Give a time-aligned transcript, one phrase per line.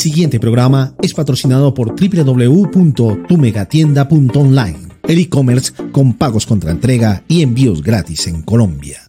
[0.00, 8.26] siguiente programa es patrocinado por www.tumegatienda.online, el e-commerce con pagos contra entrega y envíos gratis
[8.26, 9.02] en Colombia.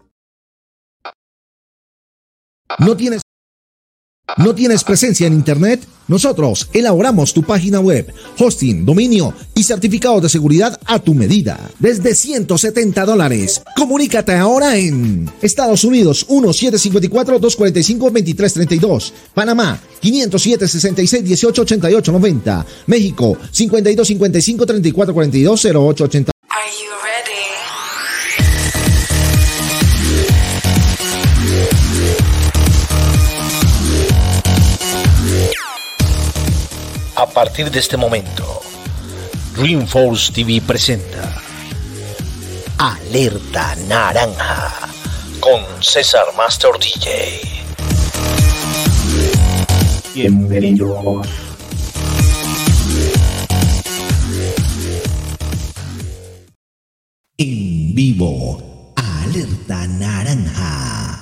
[2.80, 3.22] ¿No tienes
[4.38, 5.86] ¿No tienes presencia en Internet?
[6.08, 11.58] Nosotros elaboramos tu página web, hosting, dominio y certificado de seguridad a tu medida.
[11.80, 13.62] Desde 170 dólares.
[13.76, 19.14] Comunícate ahora en Estados Unidos 1754-245-2332.
[19.34, 22.66] Panamá 507-66-18-88-90.
[22.88, 26.32] México 52-55-34-42-08-80.
[37.22, 38.62] A partir de este momento,
[39.56, 41.40] Dreamforce TV presenta
[42.80, 44.90] Alerta Naranja
[45.40, 47.40] con César Master DJ.
[50.16, 51.28] Bienvenidos.
[57.38, 61.21] En vivo, Alerta Naranja.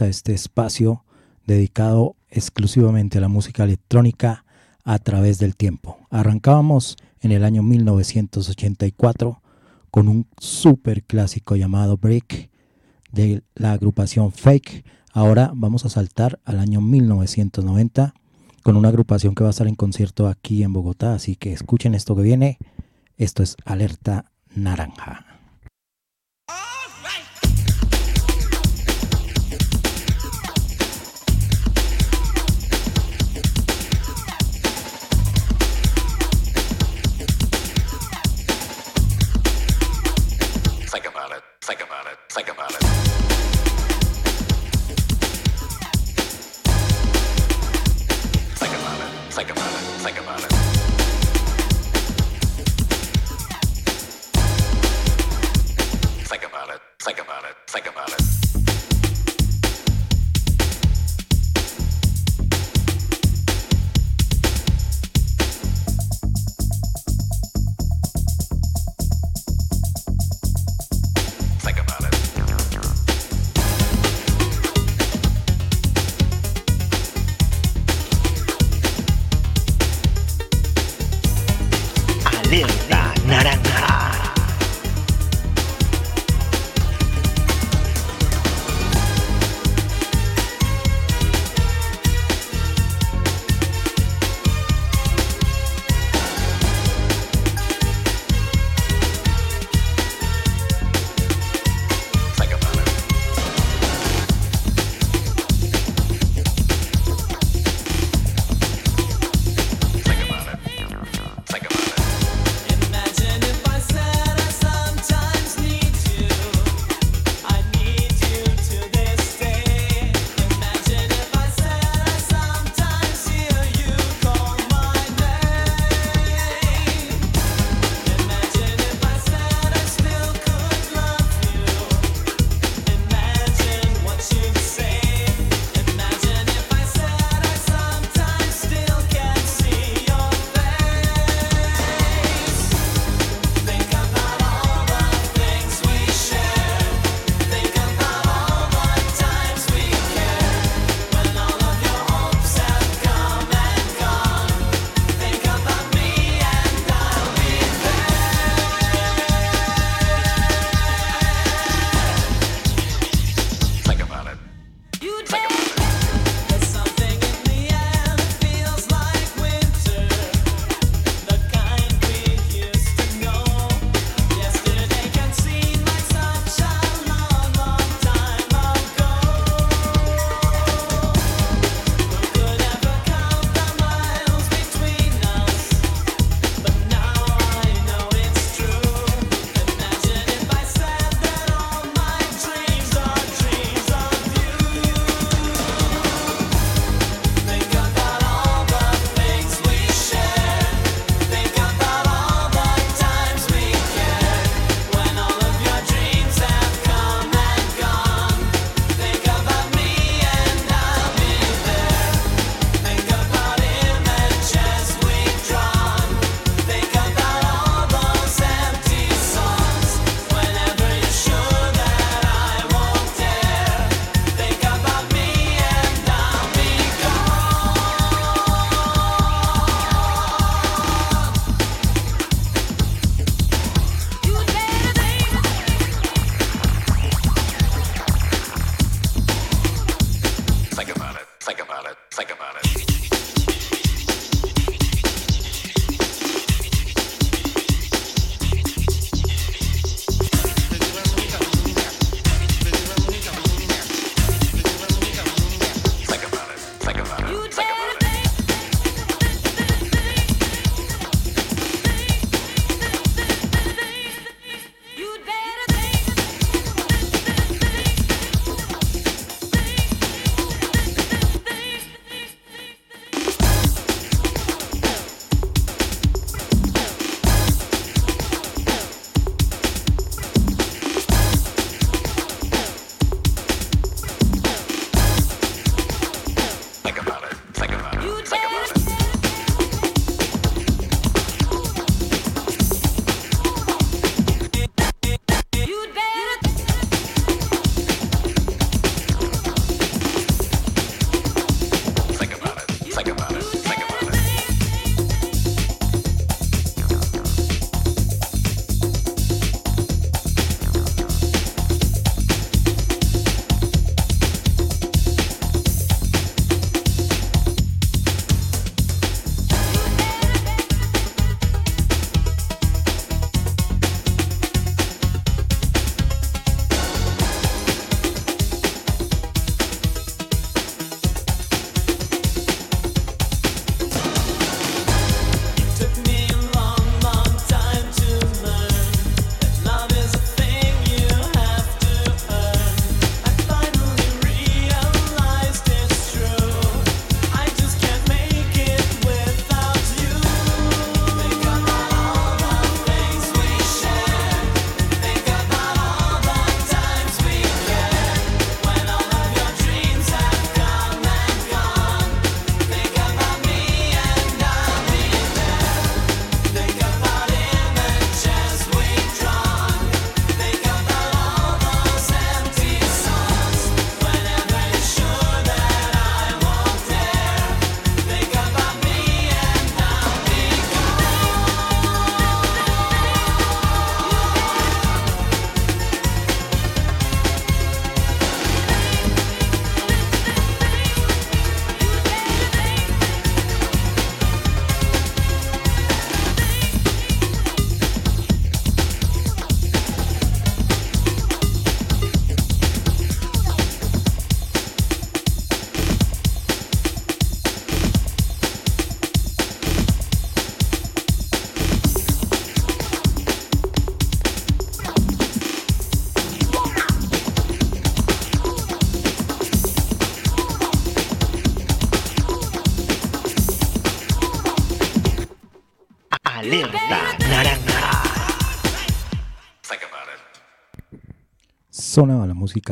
[0.00, 1.04] A este espacio
[1.46, 4.44] dedicado exclusivamente a la música electrónica
[4.84, 5.98] a través del tiempo.
[6.10, 9.40] Arrancábamos en el año 1984
[9.90, 12.50] con un super clásico llamado Break
[13.10, 14.84] de la agrupación Fake.
[15.12, 18.12] Ahora vamos a saltar al año 1990
[18.62, 21.94] con una agrupación que va a estar en concierto aquí en Bogotá, así que escuchen
[21.94, 22.58] esto que viene.
[23.16, 25.35] Esto es Alerta Naranja.
[42.36, 42.85] Think about it.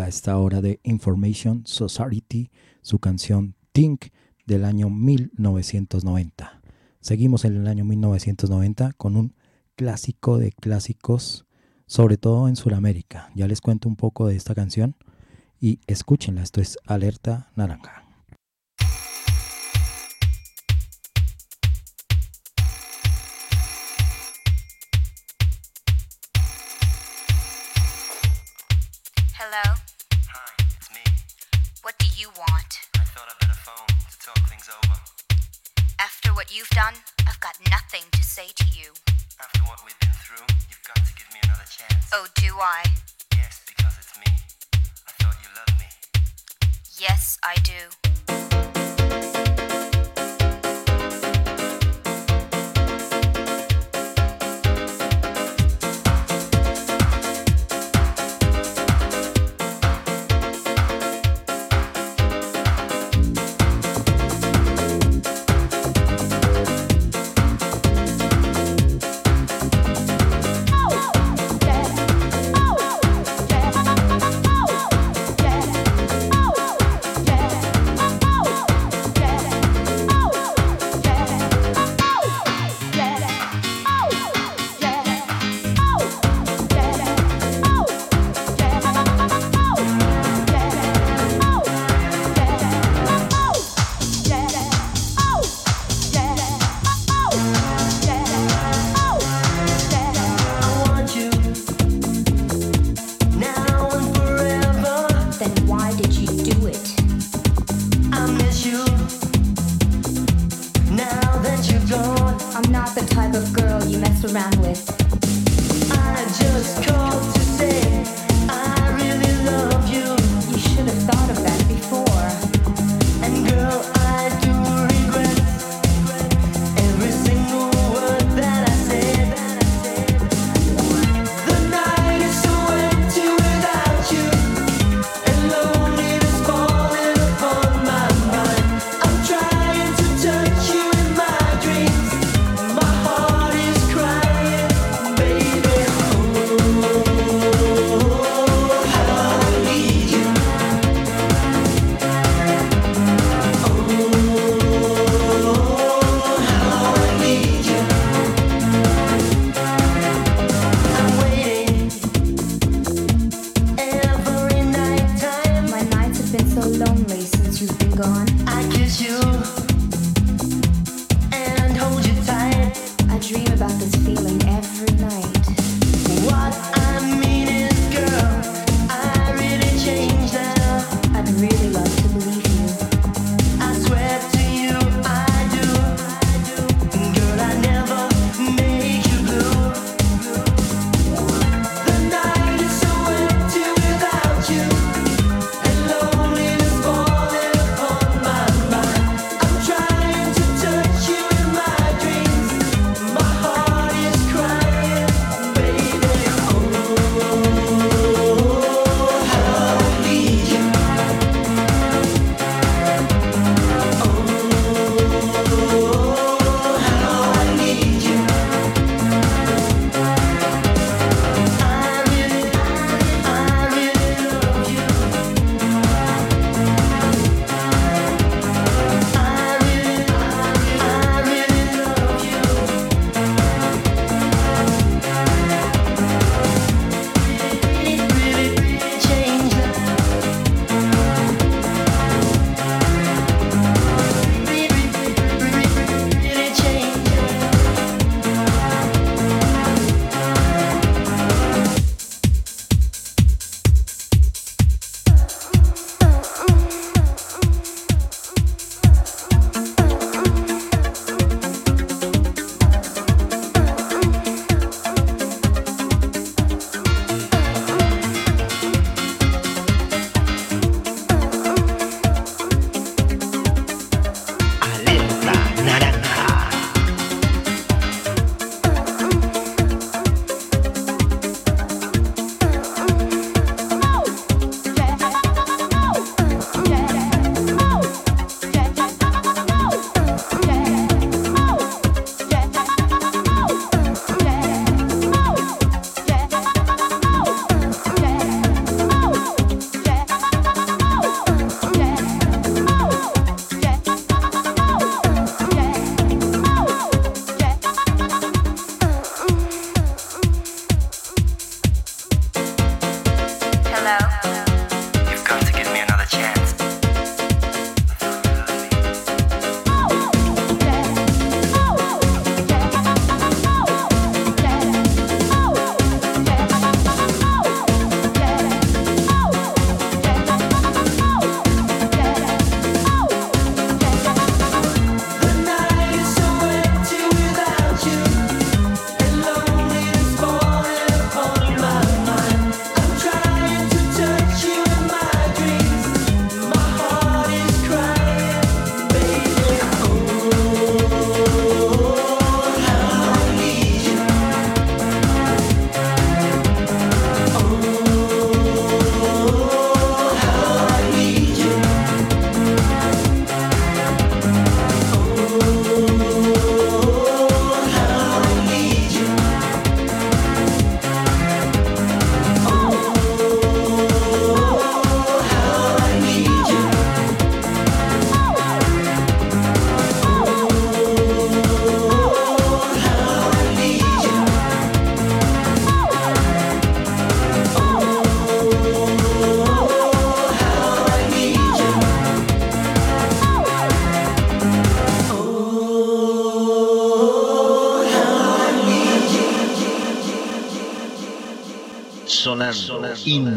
[0.06, 2.50] Esta hora de Information Society,
[2.80, 4.06] su canción Think
[4.46, 6.62] del año 1990.
[7.00, 9.34] Seguimos en el año 1990 con un
[9.76, 11.44] clásico de clásicos,
[11.86, 13.30] sobre todo en Sudamérica.
[13.34, 14.96] Ya les cuento un poco de esta canción
[15.60, 18.03] y escúchenla, esto es Alerta Naranja.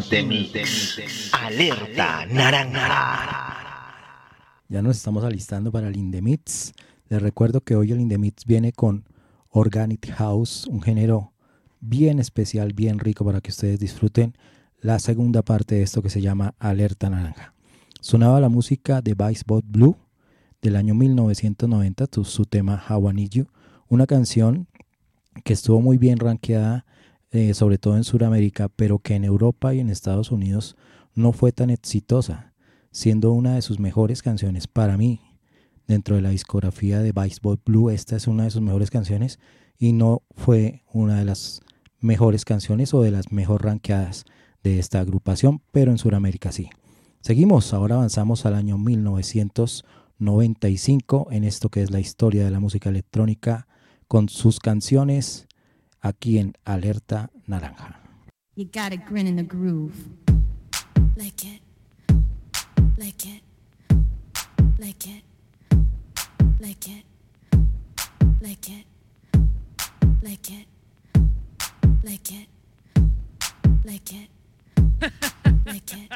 [0.10, 0.66] de.
[1.34, 3.58] Alerta naranja.
[4.70, 6.74] Ya nos estamos alistando para el Indemits.
[7.10, 9.06] Les recuerdo que hoy el Indemits viene con
[9.50, 11.34] Organic House, un género
[11.82, 14.34] bien especial, bien rico para que ustedes disfruten
[14.80, 17.54] la segunda parte de esto que se llama Alerta Naranja.
[18.00, 19.98] Sonaba la música de Vice Bot Blue
[20.62, 23.48] del año 1990, su, tema How I Need You,
[23.90, 24.68] una canción
[25.44, 26.86] que estuvo muy bien rankeada
[27.32, 30.78] eh, sobre todo en Sudamérica, pero que en Europa y en Estados Unidos
[31.14, 32.54] no fue tan exitosa,
[32.92, 35.20] siendo una de sus mejores canciones para mí.
[35.88, 39.40] Dentro de la discografía de Boy Blue, esta es una de sus mejores canciones
[39.78, 41.60] y no fue una de las
[42.00, 44.24] mejores canciones o de las mejor ranqueadas
[44.64, 46.70] de esta agrupación, pero en Sudamérica sí.
[47.22, 52.90] Seguimos, ahora avanzamos al año 1995 en esto que es la historia de la música
[52.90, 53.68] electrónica
[54.08, 55.47] con sus canciones
[56.02, 58.00] aquí en Alerta Naranja.
[58.56, 59.96] You gotta grin in the groove.
[61.16, 61.62] Like it.
[62.98, 63.44] Like it.
[64.80, 65.24] Like it.
[66.60, 67.06] Like it.
[68.42, 68.86] Like it.
[70.22, 70.68] Like it.
[72.04, 72.48] Like it.
[73.84, 74.30] Like it.
[75.66, 76.12] Like it.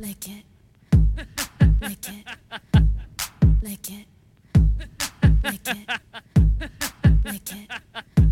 [0.00, 0.44] Like it.
[1.80, 2.24] Like it.
[3.62, 4.06] Like it.
[5.42, 5.86] Like it.
[7.24, 8.19] Like it.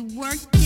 [0.00, 0.57] work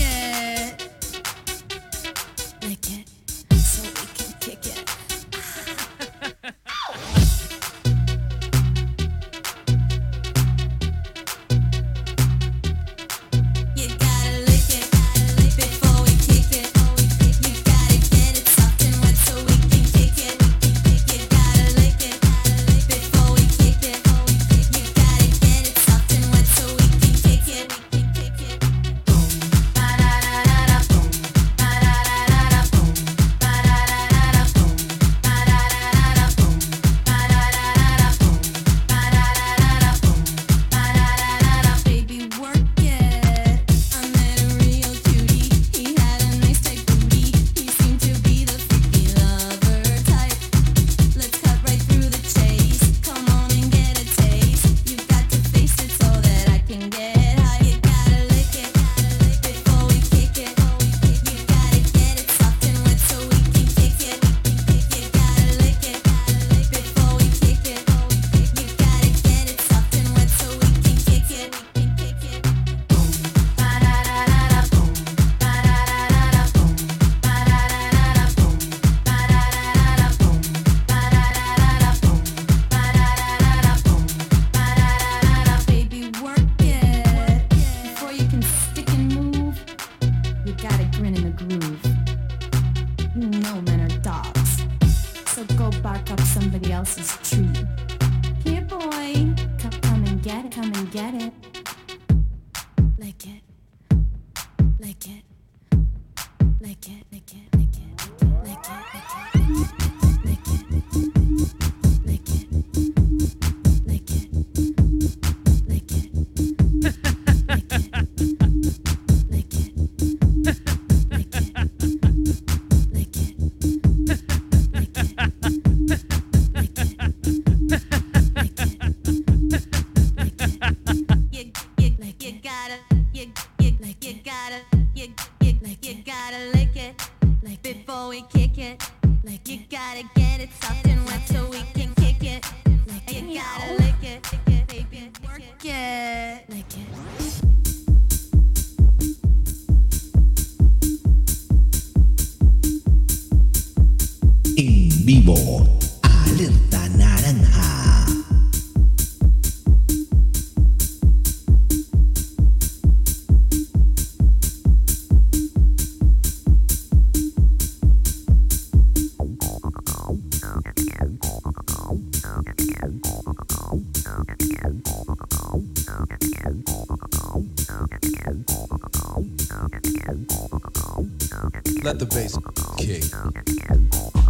[181.83, 182.37] Let the bass
[182.77, 184.22] kick.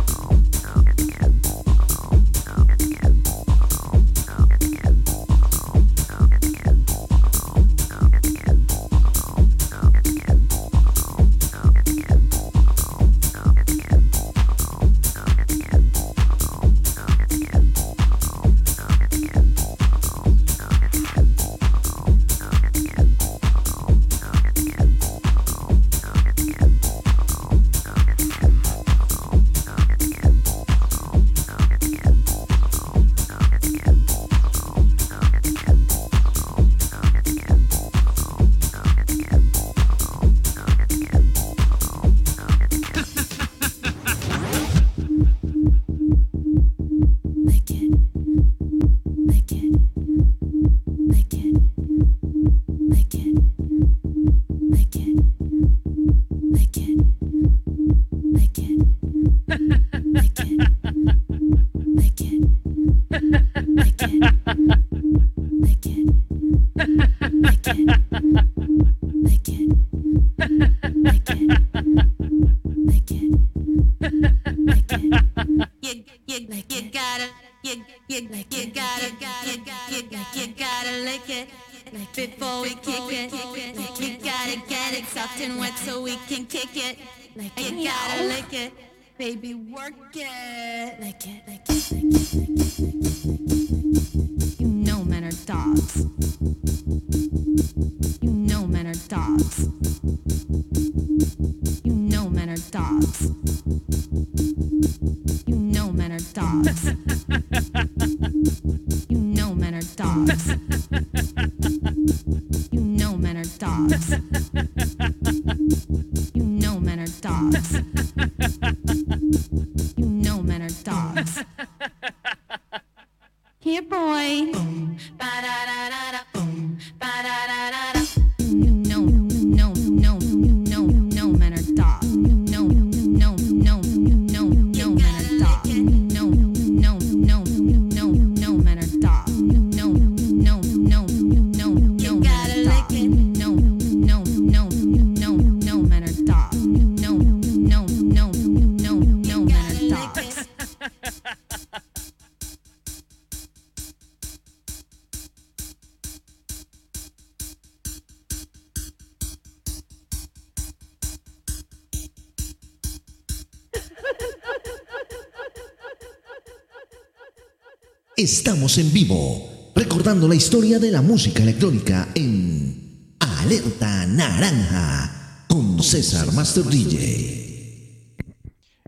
[168.23, 176.31] Estamos en vivo, recordando la historia de la música electrónica en Alerta Naranja con César
[176.31, 178.15] Master DJ.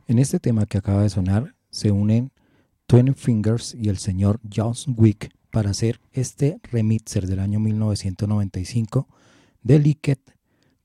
[0.07, 2.31] En este tema que acaba de sonar se unen
[2.87, 9.09] Twin Fingers y el señor John Wick para hacer este remixer del año 1995
[9.63, 10.19] de Liquid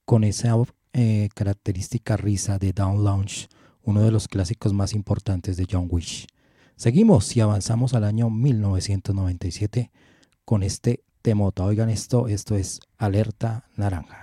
[0.05, 0.57] con esa
[0.93, 3.47] eh, característica risa de Down Lounge,
[3.85, 6.27] uno de los clásicos más importantes de John Wish.
[6.81, 9.91] Seguimos y avanzamos al año 1997
[10.47, 11.63] con este temota.
[11.65, 14.20] Oigan esto, esto es Alerta Naranja.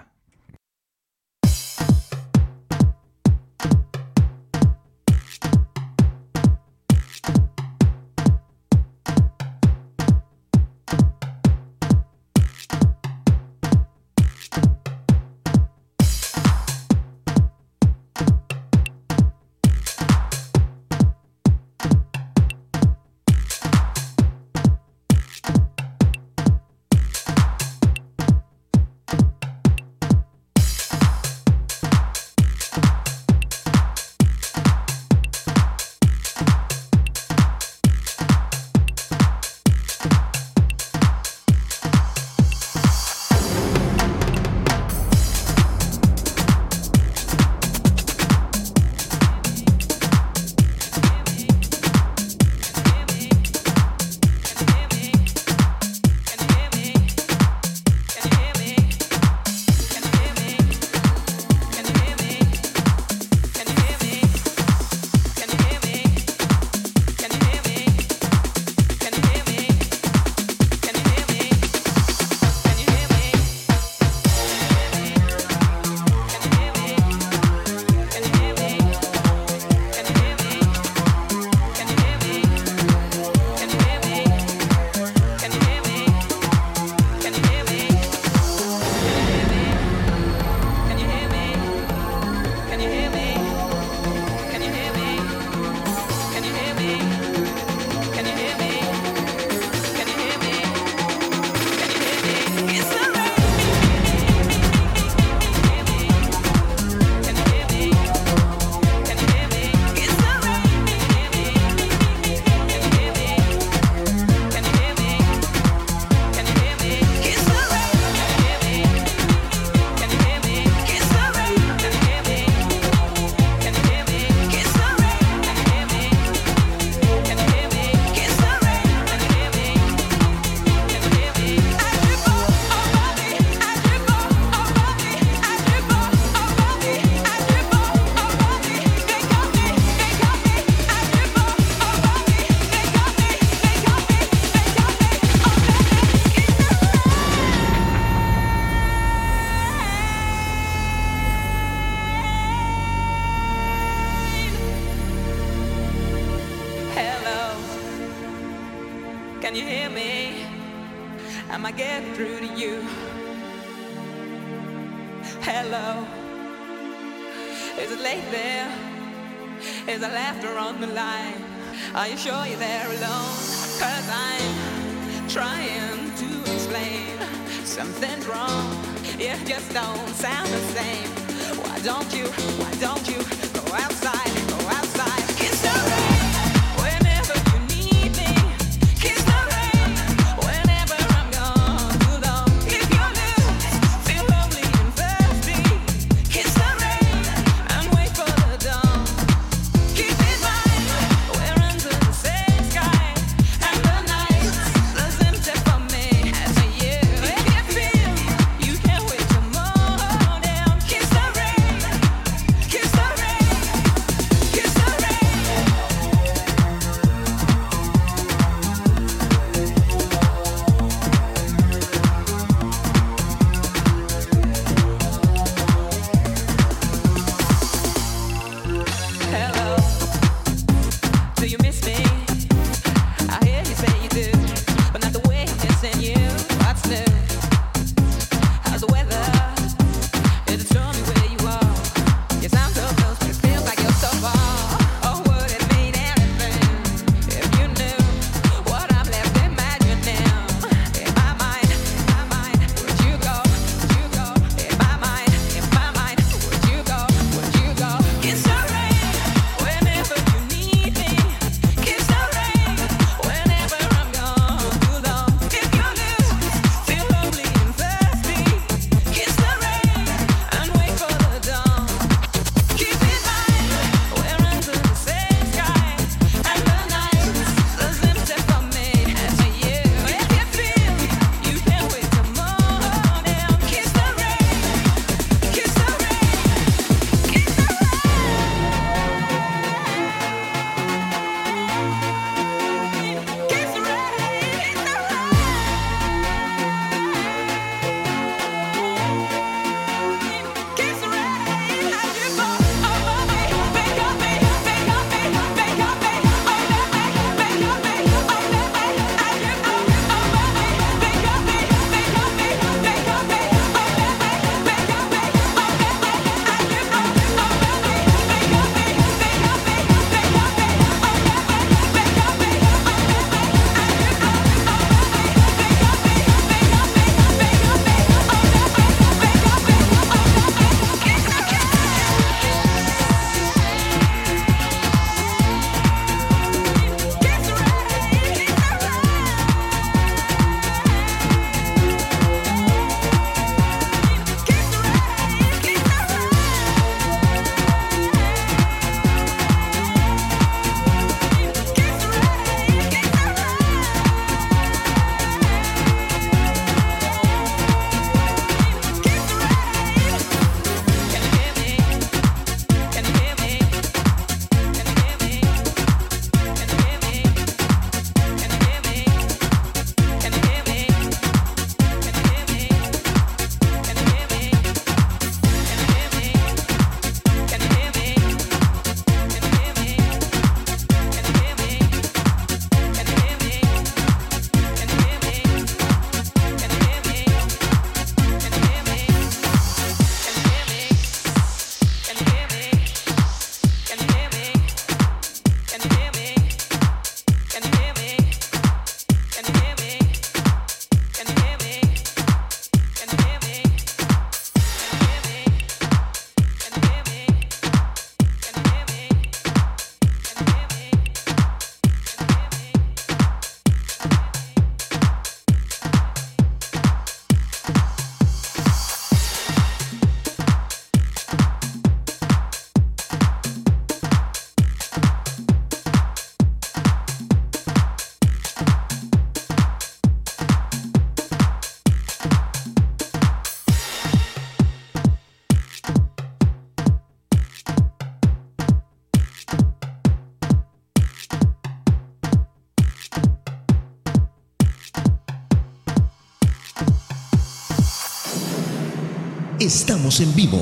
[449.67, 450.61] Estamos en vivo,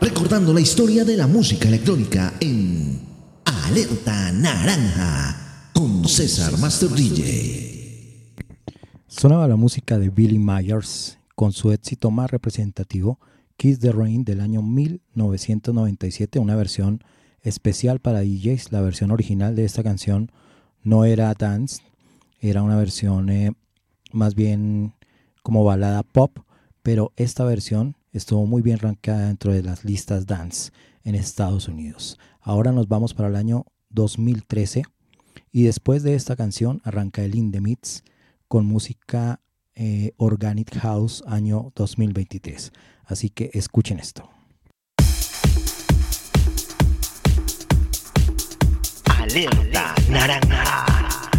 [0.00, 3.00] recordando la historia de la música electrónica en
[3.44, 8.34] Alerta Naranja con César Master DJ.
[9.06, 13.20] Sonaba la música de Billy Myers con su éxito más representativo,
[13.56, 17.04] Kiss the Rain del año 1997, una versión
[17.42, 18.72] especial para DJs.
[18.72, 20.32] La versión original de esta canción
[20.82, 21.84] no era dance,
[22.40, 23.52] era una versión eh,
[24.10, 24.94] más bien
[25.44, 26.36] como balada pop,
[26.82, 30.72] pero esta versión estuvo muy bien rankeada dentro de las listas dance
[31.04, 32.18] en Estados Unidos.
[32.40, 34.84] Ahora nos vamos para el año 2013
[35.52, 38.04] y después de esta canción arranca el In The Mix
[38.48, 39.40] con música
[39.74, 42.72] eh, Organic House año 2023.
[43.04, 44.28] Así que escuchen esto.
[49.06, 51.29] Alerta naranja.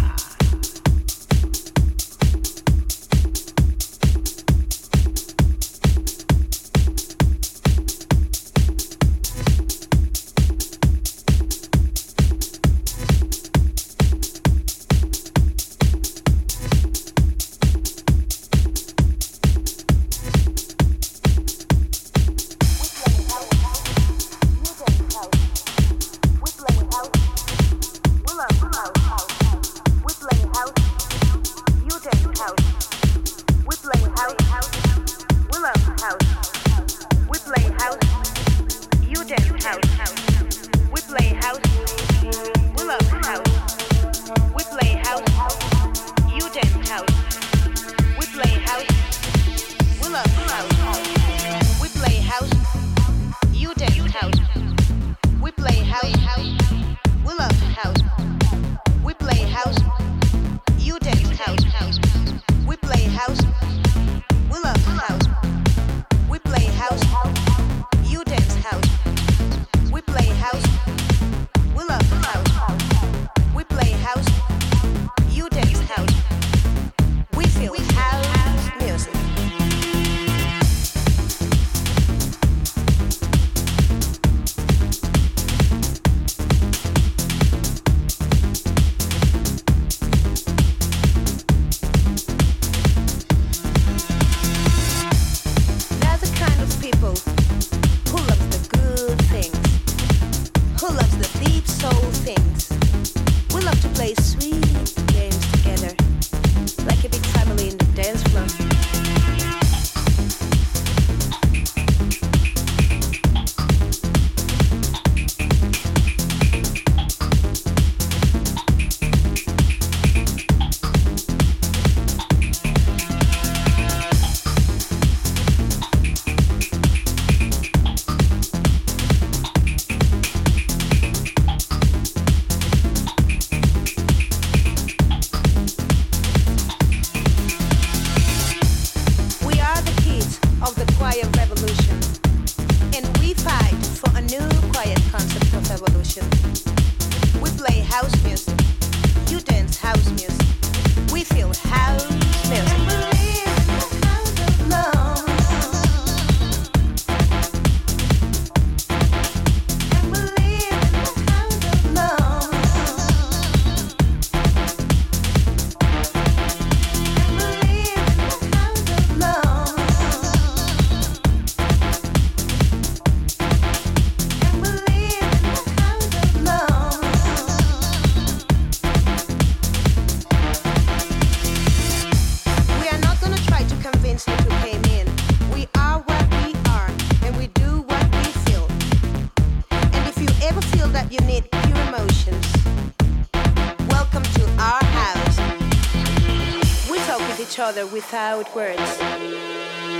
[198.12, 198.98] Without words.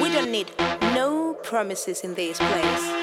[0.03, 0.51] We don't need
[0.95, 3.02] no promises in this place.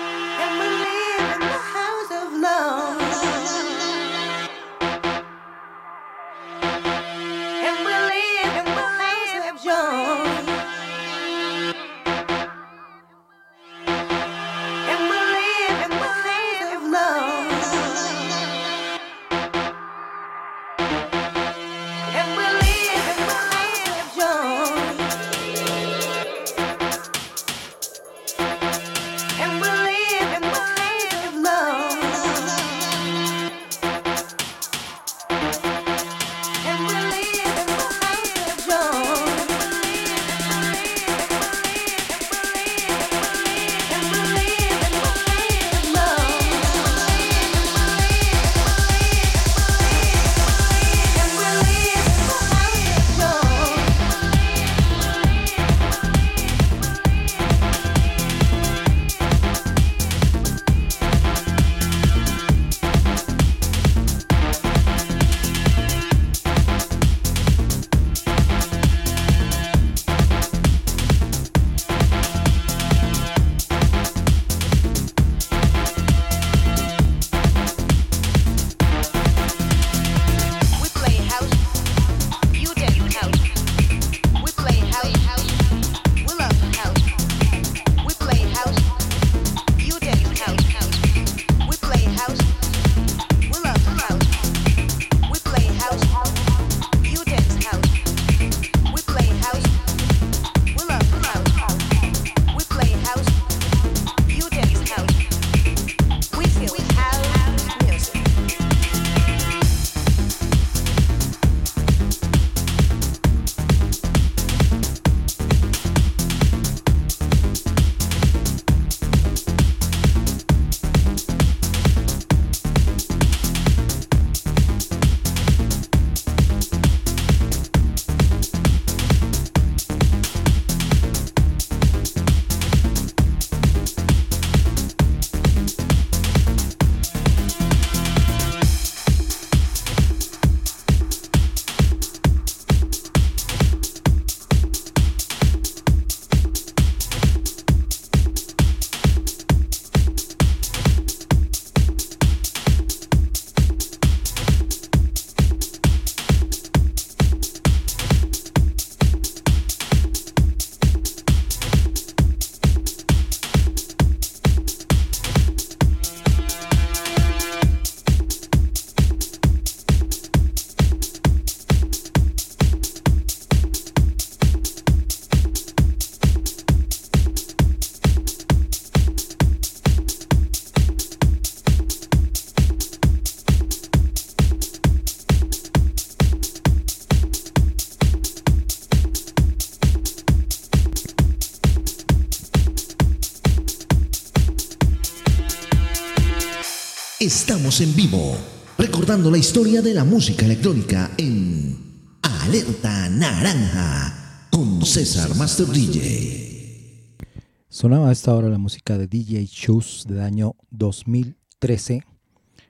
[197.30, 198.36] Estamos en vivo,
[198.76, 201.78] recordando la historia de la música electrónica en
[202.24, 207.20] Alerta Naranja con César Master DJ.
[207.68, 212.04] Sonaba a esta hora la música de DJ Shoes del año 2013,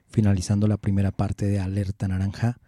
[0.08, 2.58] finalizando la primera parte de Alerta Naranja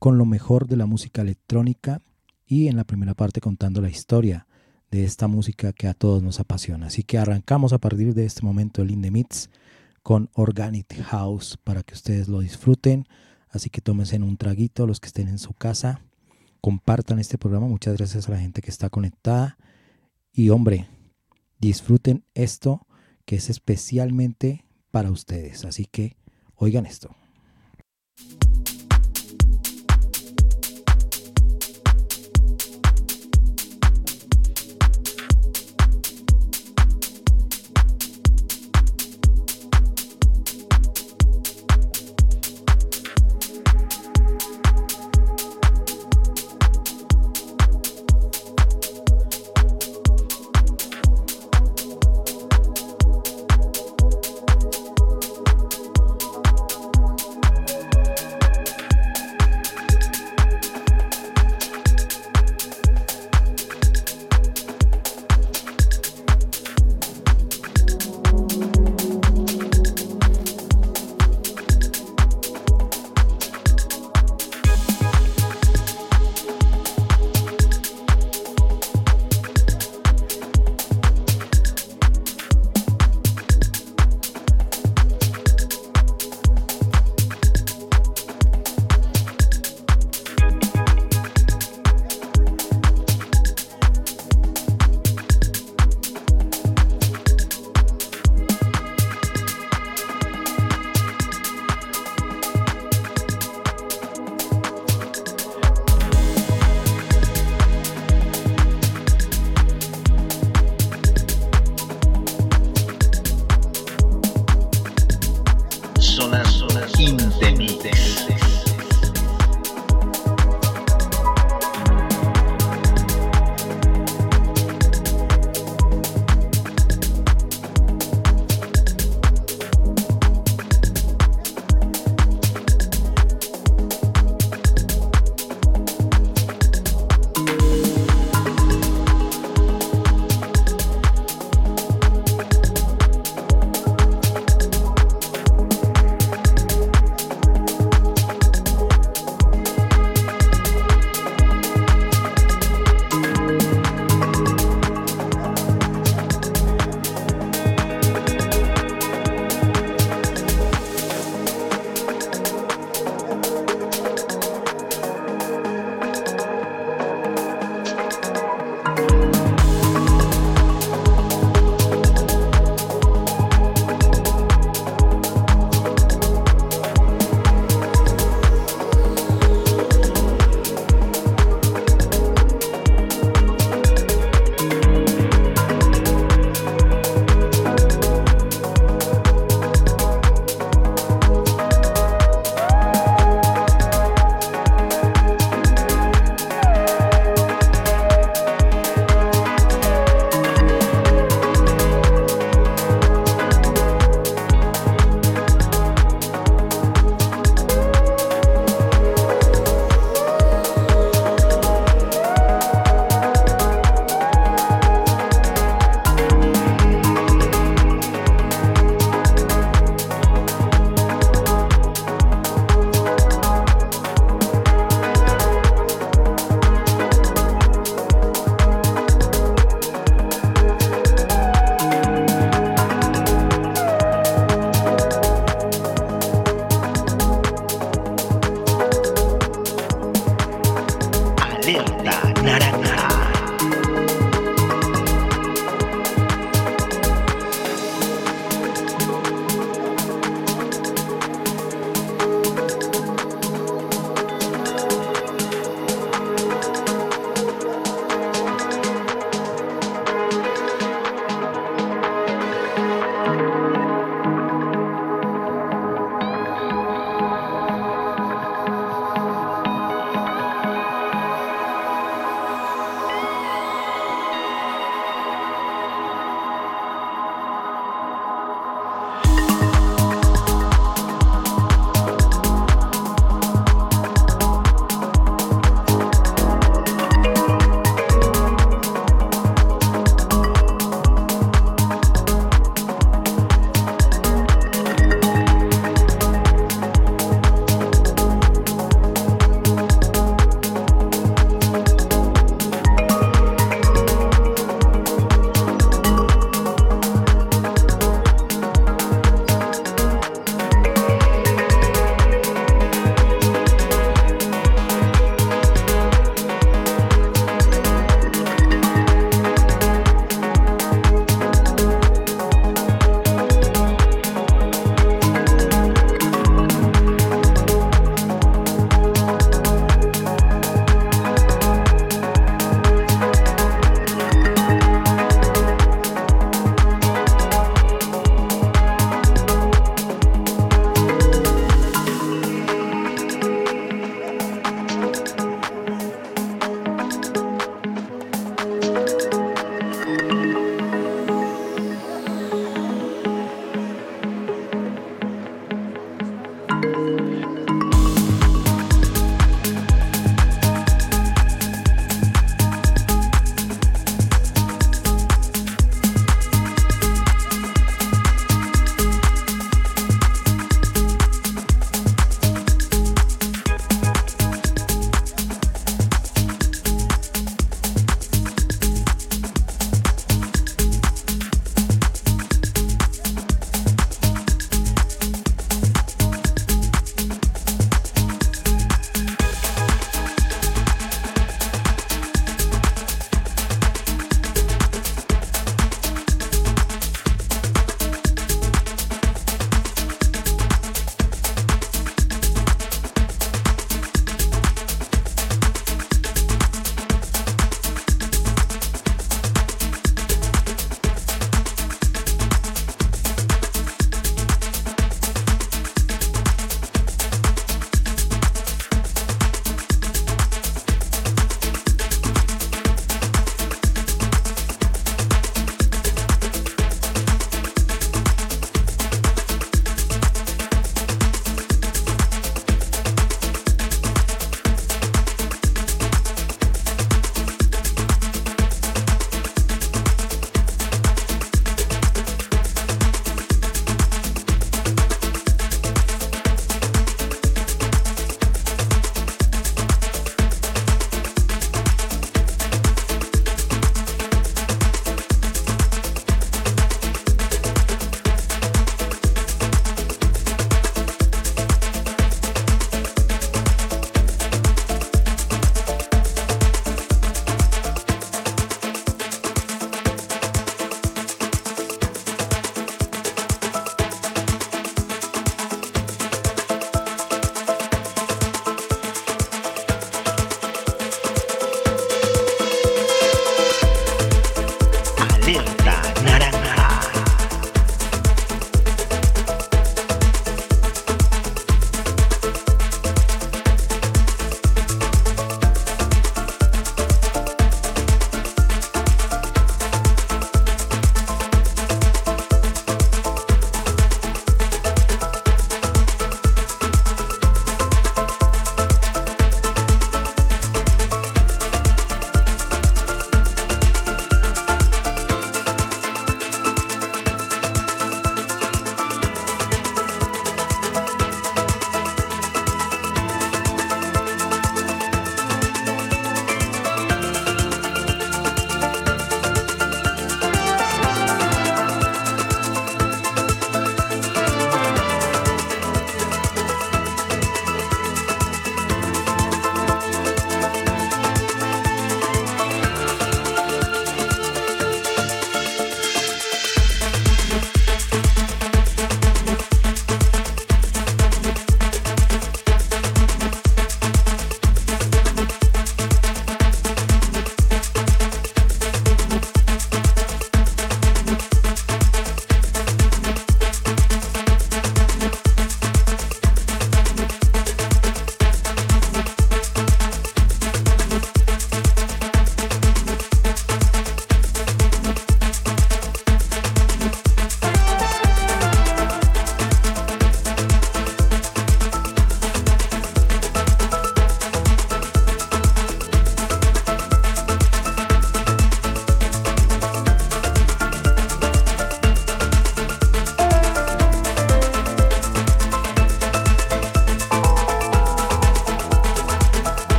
[0.00, 2.02] con lo mejor de la música electrónica
[2.44, 4.48] y en la primera parte contando la historia
[4.90, 6.86] de esta música que a todos nos apasiona.
[6.86, 8.90] Así que arrancamos a partir de este momento el
[10.06, 13.08] con Organic House para que ustedes lo disfruten.
[13.48, 16.00] Así que tómense un traguito los que estén en su casa,
[16.60, 17.66] compartan este programa.
[17.66, 19.58] Muchas gracias a la gente que está conectada.
[20.32, 20.86] Y hombre,
[21.58, 22.86] disfruten esto
[23.24, 25.64] que es especialmente para ustedes.
[25.64, 26.16] Así que
[26.54, 27.10] oigan esto.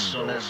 [0.00, 0.40] Sonando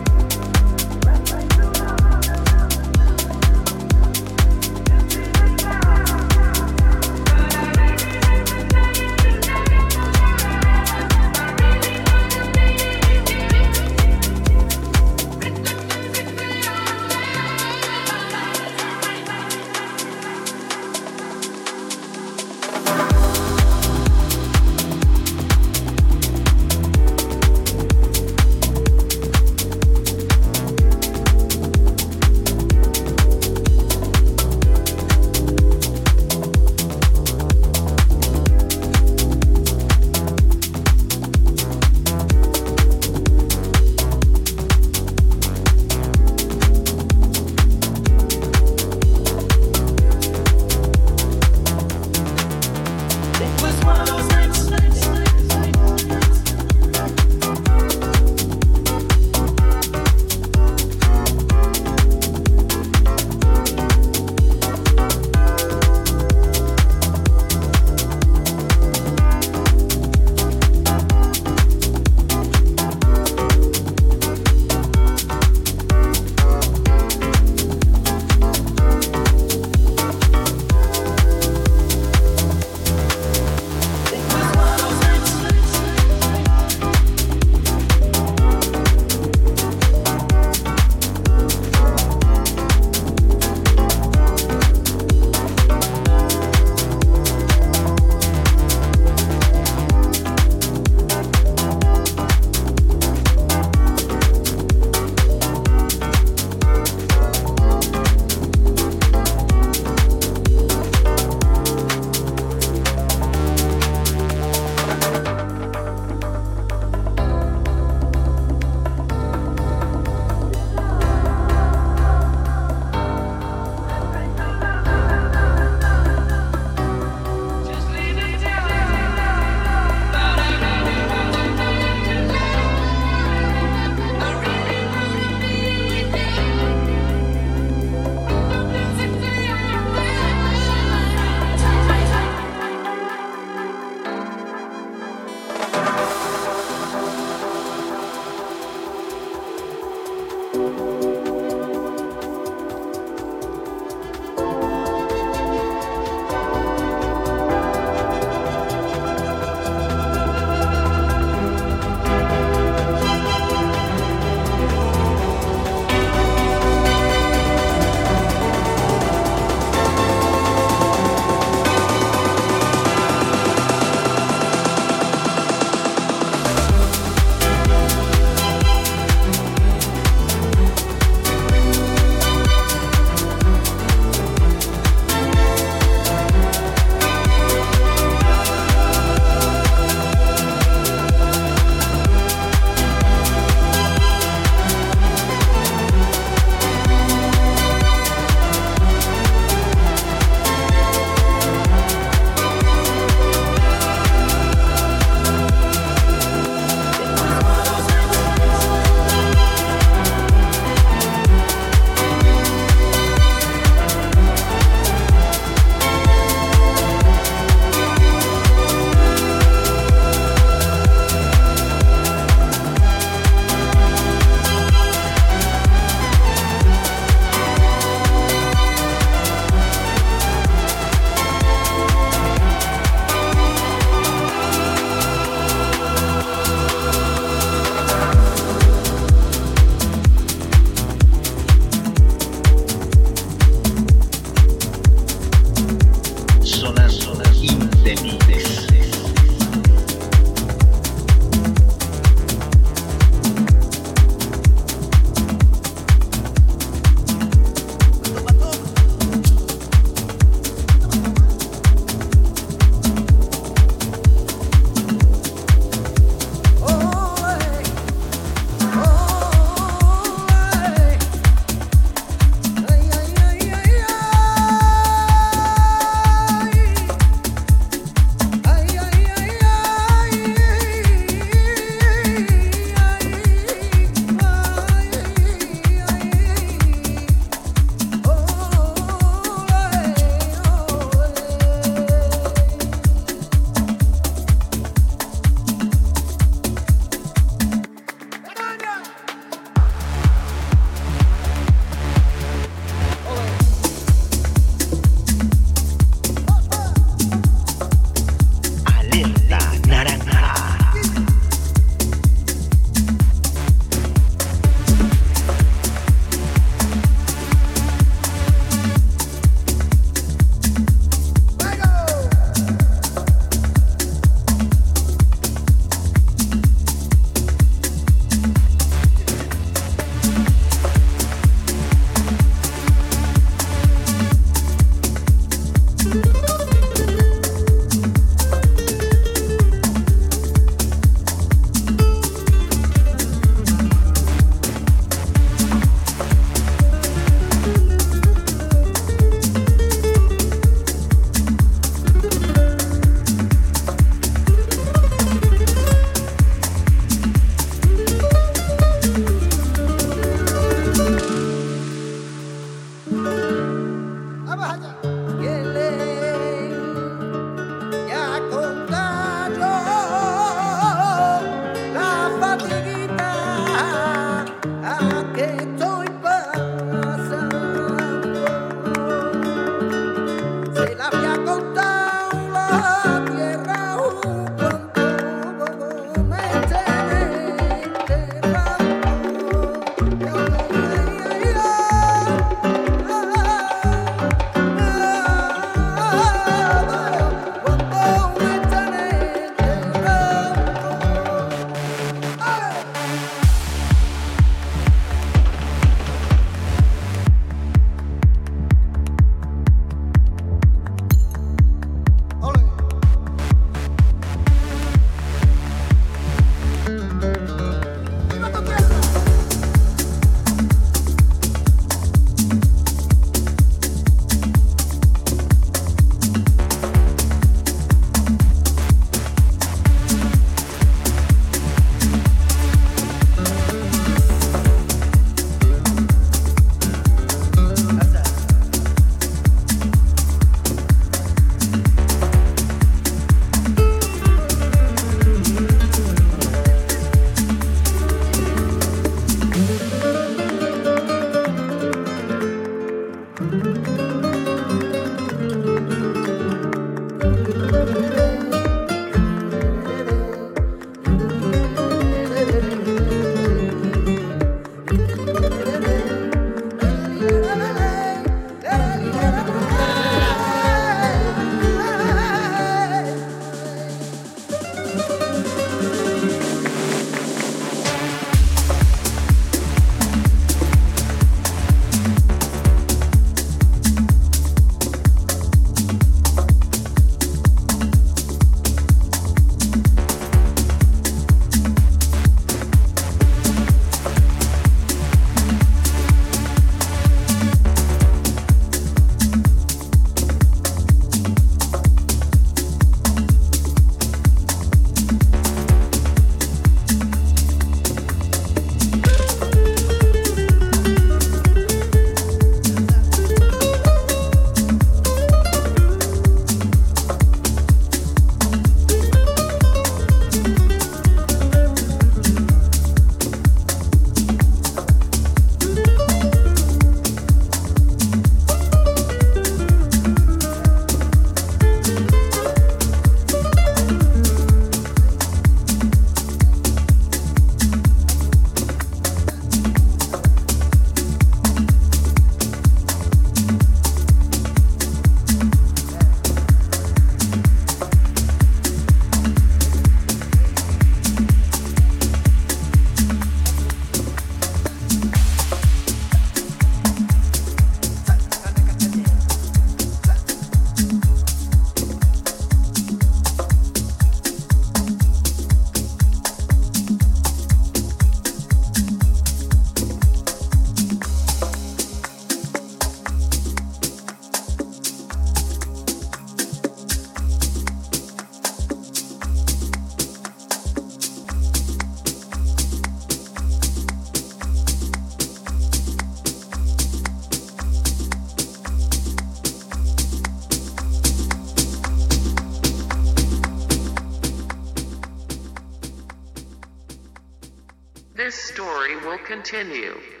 [598.98, 600.00] continue.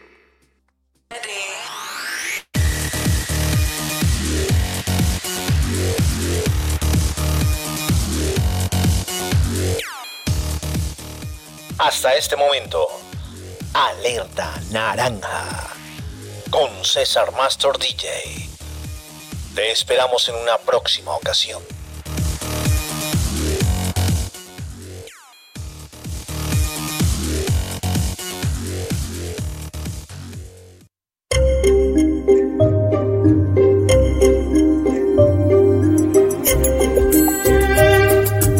[11.78, 12.86] Hasta este momento,
[13.72, 15.70] Alerta Naranja
[16.50, 18.48] con César Master DJ.
[19.54, 21.62] Te esperamos en una próxima ocasión.